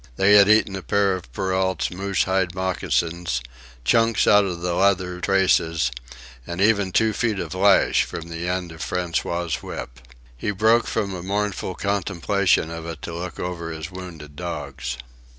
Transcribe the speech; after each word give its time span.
They 0.15 0.33
had 0.33 0.49
eaten 0.49 0.75
a 0.75 0.81
pair 0.81 1.13
of 1.15 1.31
Perrault's 1.31 1.91
moose 1.91 2.23
hide 2.23 2.55
moccasins, 2.55 3.39
chunks 3.85 4.25
out 4.25 4.45
of 4.45 4.61
the 4.61 4.73
leather 4.73 5.21
traces, 5.21 5.91
and 6.47 6.59
even 6.59 6.91
two 6.91 7.13
feet 7.13 7.37
of 7.37 7.53
lash 7.53 8.01
from 8.03 8.27
the 8.29 8.47
end 8.49 8.71
of 8.71 8.81
François's 8.83 9.61
whip. 9.61 9.99
He 10.35 10.49
broke 10.49 10.87
from 10.87 11.13
a 11.13 11.21
mournful 11.21 11.75
contemplation 11.75 12.71
of 12.71 12.87
it 12.87 13.03
to 13.03 13.13
look 13.13 13.39
over 13.39 13.69
his 13.69 13.91
wounded 13.91 14.35
dogs. 14.35 14.97